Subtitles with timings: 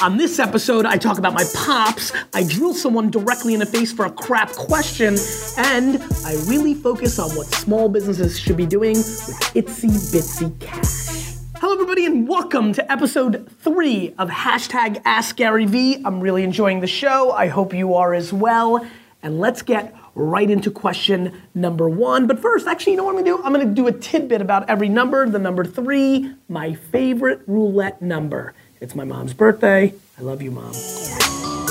[0.00, 3.92] On this episode, I talk about my pops, I drill someone directly in the face
[3.92, 5.16] for a crap question,
[5.56, 11.34] and I really focus on what small businesses should be doing with itsy bitsy cash.
[11.56, 16.00] Hello, everybody, and welcome to episode three of hashtag Ask Gary Vee.
[16.04, 17.32] I'm really enjoying the show.
[17.32, 18.86] I hope you are as well.
[19.24, 22.28] And let's get right into question number one.
[22.28, 23.42] But first, actually, you know what I'm gonna do?
[23.42, 25.28] I'm gonna do a tidbit about every number.
[25.28, 28.54] The number three, my favorite roulette number.
[28.80, 29.92] It's my mom's birthday.
[30.18, 30.72] I love you, mom.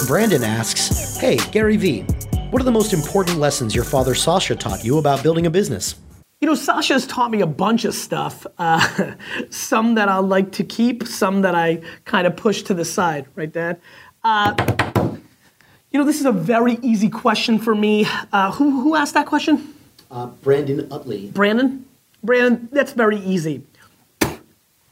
[0.08, 2.02] Brandon asks, Hey, Gary Vee,
[2.52, 5.96] what are the most important lessons your father Sasha taught you about building a business?
[6.42, 8.46] You know, Sasha's taught me a bunch of stuff.
[8.58, 9.14] Uh,
[9.50, 13.26] some that I like to keep, some that I kind of push to the side,
[13.36, 13.80] right, Dad?
[14.24, 14.54] Uh,
[15.92, 18.06] you know, this is a very easy question for me.
[18.32, 19.74] Uh, who, who asked that question?
[20.12, 21.32] Uh, Brandon Utley.
[21.32, 21.86] Brandon?
[22.24, 23.64] Brandon, that's very easy.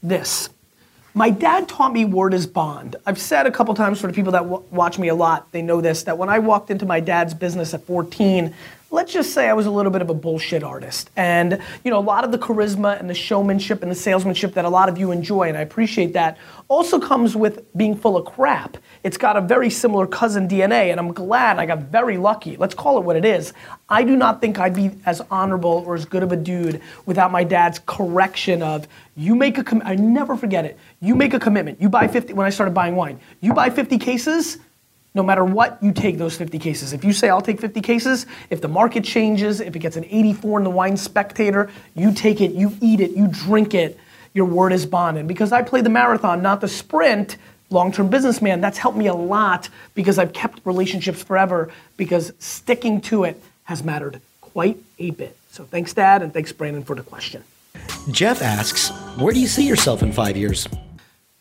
[0.02, 0.50] This.
[1.18, 2.98] My dad taught me word is bond.
[3.06, 5.62] I've said a couple times for the people that w- watch me a lot, they
[5.62, 8.54] know this, that when I walked into my dad's business at 14,
[8.96, 11.12] let's just say I was a little bit of a bullshit artist.
[11.18, 14.64] And, you know, a lot of the charisma and the showmanship and the salesmanship that
[14.64, 16.38] a lot of you enjoy, and I appreciate that,
[16.70, 18.78] also comes with being full of crap.
[19.04, 22.56] It's got a very similar cousin DNA, and I'm glad I got very lucky.
[22.56, 23.54] Let's call it what it is.
[23.90, 27.32] I do not think I'd be as honorable or as good of a dude without
[27.32, 30.78] my dad's correction of, you make a I never forget it.
[31.02, 31.82] You make a commitment.
[31.82, 34.58] You buy 50, when I started buying wine, you buy 50 cases,
[35.16, 36.92] no matter what, you take those 50 cases.
[36.94, 40.04] If you say, I'll take 50 cases, if the market changes, if it gets an
[40.06, 43.98] 84 in the wine spectator, you take it, you eat it, you drink it,
[44.34, 45.18] your word is bond.
[45.18, 47.38] And because I play the marathon, not the sprint,
[47.70, 53.00] long term businessman, that's helped me a lot because I've kept relationships forever because sticking
[53.02, 55.38] to it has mattered quite a bit.
[55.50, 57.44] So thanks, Dad, and thanks, Brandon, for the question.
[58.12, 60.68] Jeff asks, Where do you see yourself in five years?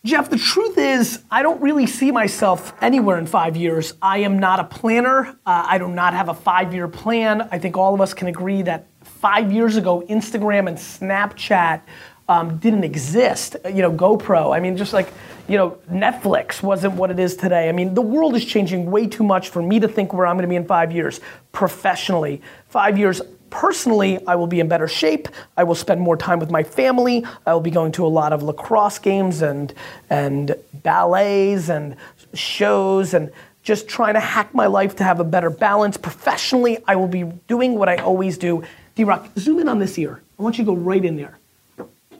[0.05, 3.95] Jeff, the truth is, I don't really see myself anywhere in five years.
[4.03, 5.29] I am not a planner.
[5.47, 7.49] Uh, I do not have a five year plan.
[7.51, 11.81] I think all of us can agree that five years ago, Instagram and Snapchat
[12.29, 13.57] um, didn't exist.
[13.64, 15.09] You know, GoPro, I mean, just like,
[15.48, 17.70] you know, Netflix wasn't what it is today.
[17.70, 20.37] I mean, the world is changing way too much for me to think where I'm
[20.37, 21.19] gonna be in five years
[21.53, 22.43] professionally.
[22.69, 23.23] Five years
[23.55, 25.29] personally, I will be in better shape.
[25.57, 27.25] I will spend more time with my family.
[27.47, 29.73] I will be going to a lot of lacrosse games and
[30.11, 31.97] and ballets and
[32.35, 33.31] shows and
[33.63, 35.97] just trying to hack my life to have a better balance.
[35.97, 38.64] Professionally, I will be doing what I always do.
[38.97, 40.20] D-Rock, zoom in on this ear.
[40.39, 41.39] I want you to go right in there.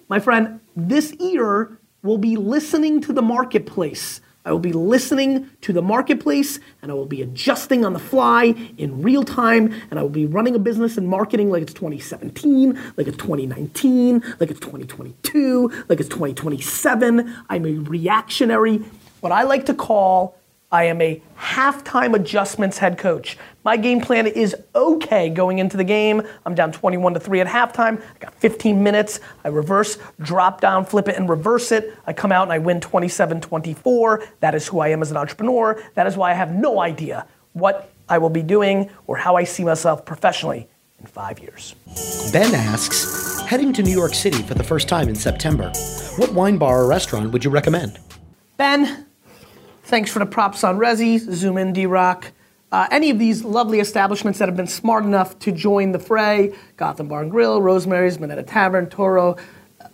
[0.09, 4.21] My friend, this ear will be listening to the marketplace.
[4.45, 8.55] I will be listening to the marketplace and I will be adjusting on the fly
[8.77, 12.75] in real time and I will be running a business and marketing like it's 2017,
[12.97, 17.35] like it's 2019, like it's 2022, like it's 2027.
[17.49, 18.83] I'm a reactionary,
[19.21, 20.37] what I like to call
[20.73, 23.39] I am a halftime adjustments head coach.
[23.63, 26.23] My game plan is okay going into the game.
[26.45, 28.03] I'm down 21 to 3 at halftime.
[28.03, 29.21] I got 15 minutes.
[29.45, 31.97] I reverse, drop down, flip it, and reverse it.
[32.07, 34.25] I come out and I win 27 24.
[34.41, 35.81] That is who I am as an entrepreneur.
[35.95, 39.45] That is why I have no idea what I will be doing or how I
[39.45, 41.75] see myself professionally in five years.
[42.33, 45.71] Ben asks, Heading to New York City for the first time in September,
[46.17, 47.99] what wine bar or restaurant would you recommend?
[48.57, 49.07] Ben,
[49.85, 52.33] Thanks for the props on Resy, Zoom in, D-Rock.
[52.73, 56.55] Uh, any of these lovely establishments that have been smart enough to join the fray,
[56.79, 59.37] Gotham Bar and Grill, Rosemary's, Minetta Tavern, Toro,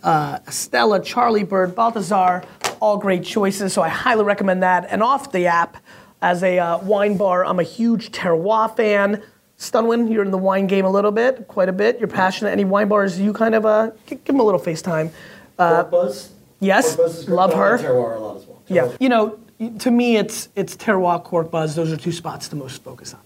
[0.01, 2.43] uh, Stella, Charlie Bird, Balthazar,
[2.79, 4.87] all great choices, so I highly recommend that.
[4.89, 5.75] And off the app,
[6.21, 9.21] as a uh, wine bar, I'm a huge terroir fan.
[9.57, 11.99] Stunwin, you're in the wine game a little bit, quite a bit.
[11.99, 12.51] You're passionate.
[12.51, 15.11] Any wine bars you kind of, uh, give them a little FaceTime.
[15.59, 16.31] Uh, Buzz?
[16.61, 17.77] Yes, Buzz love her.
[17.77, 18.63] Terroir a lot as well.
[18.67, 19.37] Yeah, you know,
[19.69, 21.75] to me, it's it's terroir, Corkbuzz.
[21.75, 23.21] Those are two spots to most focus on.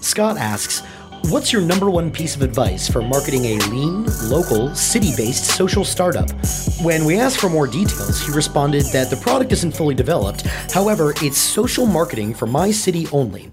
[0.00, 0.82] Scott asks,
[1.26, 5.84] What's your number one piece of advice for marketing a lean, local, city based social
[5.84, 6.28] startup?
[6.82, 10.42] When we asked for more details, he responded that the product isn't fully developed.
[10.72, 13.50] However, it's social marketing for my city only.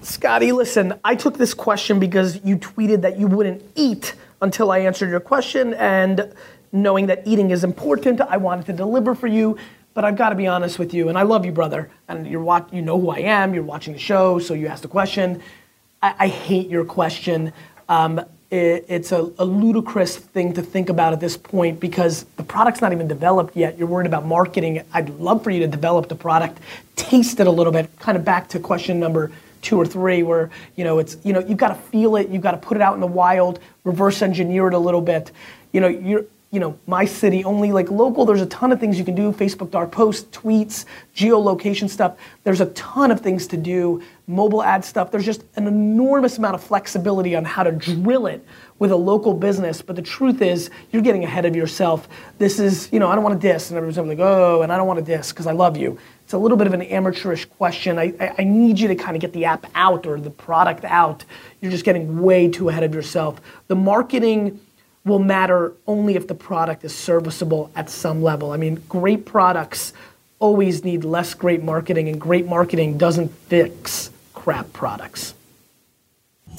[0.00, 4.78] Scotty, listen, I took this question because you tweeted that you wouldn't eat until I
[4.78, 6.34] answered your question, and
[6.72, 9.56] knowing that eating is important, I wanted to deliver for you.
[9.94, 11.90] But I've got to be honest with you, and I love you, brother.
[12.08, 13.54] And you're watch, you know who I am.
[13.54, 15.42] You're watching the show, so you asked a question.
[16.02, 17.52] I, I hate your question.
[17.88, 22.42] Um, it, it's a, a, ludicrous thing to think about at this point because the
[22.42, 23.78] product's not even developed yet.
[23.78, 24.84] You're worried about marketing.
[24.92, 26.58] I'd love for you to develop the product,
[26.94, 27.88] taste it a little bit.
[27.98, 31.40] Kind of back to question number two or three, where you know it's you know
[31.40, 32.28] you've got to feel it.
[32.28, 35.30] You've got to put it out in the wild, reverse engineer it a little bit.
[35.72, 38.98] You know you're you know, my city only, like local, there's a ton of things
[38.98, 39.32] you can do.
[39.32, 40.84] Facebook dark posts, tweets,
[41.16, 42.18] geolocation stuff.
[42.44, 45.10] There's a ton of things to do, mobile ad stuff.
[45.10, 48.46] There's just an enormous amount of flexibility on how to drill it
[48.78, 49.80] with a local business.
[49.80, 52.06] But the truth is, you're getting ahead of yourself.
[52.36, 53.70] This is, you know, I don't want to diss.
[53.70, 55.98] And everyone's like, oh, and I don't want to diss because I love you.
[56.24, 57.98] It's a little bit of an amateurish question.
[57.98, 60.84] I, I, I need you to kind of get the app out or the product
[60.84, 61.24] out.
[61.62, 63.40] You're just getting way too ahead of yourself.
[63.68, 64.60] The marketing,
[65.04, 68.52] will matter only if the product is serviceable at some level.
[68.52, 69.92] I mean, great products
[70.38, 75.34] always need less great marketing, and great marketing doesn't fix crap products.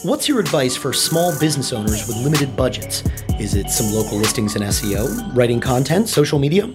[0.03, 3.03] What's your advice for small business owners with limited budgets?
[3.39, 6.73] Is it some local listings and SEO, writing content, social media?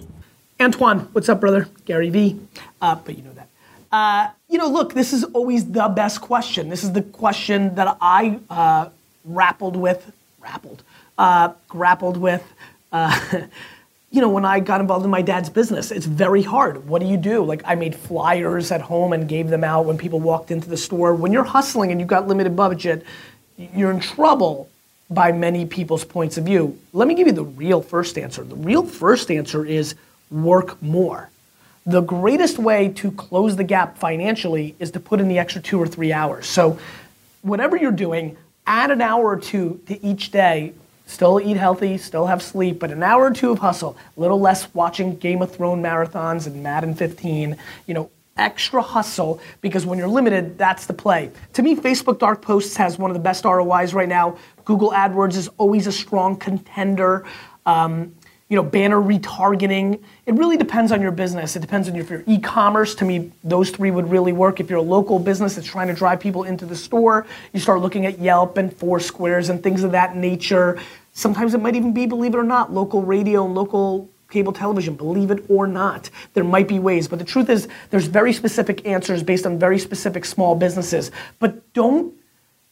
[0.59, 1.67] Antoine, what's up, brother?
[1.85, 2.39] Gary V.
[2.81, 3.47] Uh, but you know that.
[3.91, 6.69] Uh, you know, look, this is always the best question.
[6.69, 8.89] This is the question that I uh,
[9.27, 10.83] grappled with, grappled,
[11.19, 12.43] uh, grappled with.
[12.91, 13.19] Uh,
[14.11, 16.87] you know, when I got involved in my dad's business, it's very hard.
[16.87, 17.43] What do you do?
[17.43, 20.77] Like, I made flyers at home and gave them out when people walked into the
[20.77, 21.13] store.
[21.13, 23.05] When you're hustling and you've got limited budget,
[23.57, 24.69] you're in trouble
[25.11, 26.79] by many people's points of view.
[26.93, 28.43] Let me give you the real first answer.
[28.43, 29.95] The real first answer is
[30.31, 31.29] work more.
[31.85, 35.79] The greatest way to close the gap financially is to put in the extra two
[35.79, 36.47] or three hours.
[36.47, 36.79] So,
[37.41, 38.37] whatever you're doing,
[38.67, 40.73] add an hour or two to each day
[41.09, 43.97] Still eat healthy, still have sleep, but an hour or two of hustle.
[44.15, 47.57] A little less watching Game of Thrones marathons and Madden 15.
[47.87, 51.31] You know, extra hustle because when you're limited, that's the play.
[51.53, 54.37] To me, Facebook Dark Posts has one of the best ROIs right now.
[54.65, 57.25] Google AdWords is always a strong contender.
[57.65, 58.13] Um,
[58.49, 60.01] you know, banner retargeting.
[60.25, 61.55] It really depends on your business.
[61.55, 62.95] It depends on if you're e-commerce.
[62.95, 64.59] To me, those three would really work.
[64.59, 67.81] If you're a local business that's trying to drive people into the store, you start
[67.81, 70.79] looking at Yelp and Foursquares and things of that nature.
[71.13, 74.95] Sometimes it might even be, believe it or not, local radio and local cable television,
[74.95, 76.09] believe it or not.
[76.33, 79.77] There might be ways, but the truth is there's very specific answers based on very
[79.77, 81.11] specific small businesses.
[81.37, 82.15] But don't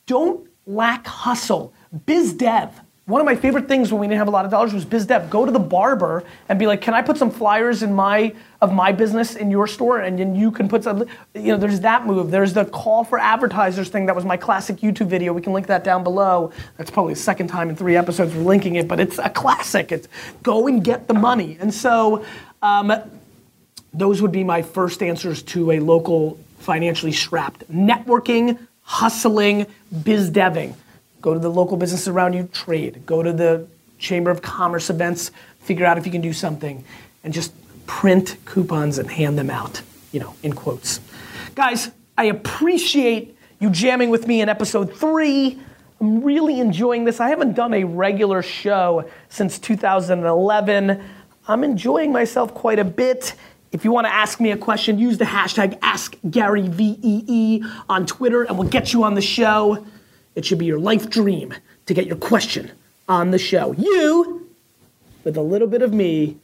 [0.07, 1.73] don't lack hustle.
[2.05, 4.73] Biz dev one of my favorite things when we didn't have a lot of dollars
[4.73, 5.29] was biz dev.
[5.29, 8.73] Go to the barber and be like, "Can I put some flyers in my of
[8.73, 11.05] my business in your store?" And then you can put some.
[11.33, 12.31] You know, there's that move.
[12.31, 14.07] There's the call for advertisers thing.
[14.07, 15.31] That was my classic YouTube video.
[15.31, 16.51] We can link that down below.
[16.75, 19.93] That's probably the second time in three episodes we're linking it, but it's a classic.
[19.93, 20.09] It's
[20.43, 21.57] go and get the money.
[21.61, 22.25] And so,
[22.61, 22.91] um,
[23.93, 29.65] those would be my first answers to a local financially strapped networking, hustling,
[30.03, 30.75] biz deving.
[31.21, 33.05] Go to the local businesses around you, trade.
[33.05, 33.67] Go to the
[33.97, 36.83] Chamber of Commerce events, figure out if you can do something,
[37.23, 37.53] and just
[37.87, 39.81] print coupons and hand them out,
[40.11, 40.99] you know, in quotes.
[41.55, 45.59] Guys, I appreciate you jamming with me in episode three.
[45.99, 47.19] I'm really enjoying this.
[47.19, 51.03] I haven't done a regular show since 2011.
[51.47, 53.33] I'm enjoying myself quite a bit.
[53.71, 58.57] If you want to ask me a question, use the hashtag AskGaryVEE on Twitter and
[58.57, 59.85] we'll get you on the show.
[60.37, 61.51] It should be your life dream
[61.87, 62.69] to get your question
[63.09, 63.71] on the show.
[63.71, 64.47] You,
[65.23, 66.37] with a little bit of me,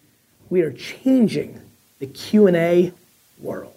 [0.49, 1.61] we are changing
[1.99, 2.91] the Q&A
[3.39, 3.72] world.